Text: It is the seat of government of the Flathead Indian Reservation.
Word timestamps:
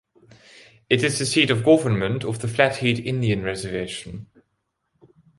It 0.89 1.03
is 1.03 1.19
the 1.19 1.27
seat 1.27 1.51
of 1.51 1.63
government 1.63 2.23
of 2.23 2.39
the 2.39 2.47
Flathead 2.47 2.97
Indian 2.97 3.43
Reservation. 3.43 4.25